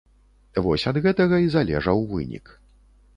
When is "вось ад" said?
0.67-0.97